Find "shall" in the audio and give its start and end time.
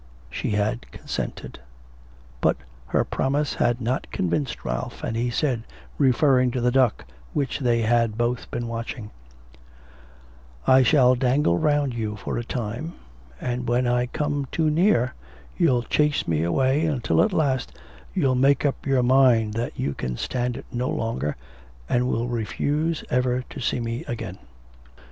10.81-11.13